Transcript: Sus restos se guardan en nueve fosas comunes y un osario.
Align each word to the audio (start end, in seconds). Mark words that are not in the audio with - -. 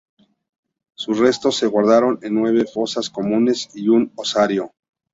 Sus 0.95 1.19
restos 1.19 1.57
se 1.57 1.67
guardan 1.67 2.17
en 2.23 2.33
nueve 2.33 2.65
fosas 2.65 3.07
comunes 3.07 3.69
y 3.75 3.87
un 3.89 4.11
osario. 4.15 4.71